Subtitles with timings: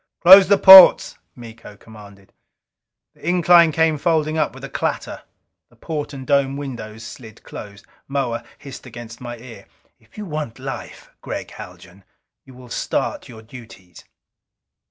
[0.21, 2.33] "Close the ports!" Miko commanded.
[3.13, 5.21] The incline came folding up with a clatter.
[5.69, 7.85] The port and dome windows slid closed.
[8.07, 9.67] Moa hissed against my ear:
[9.99, 12.03] "If you want life, Gregg Haljan,
[12.45, 14.03] you will start your duties!"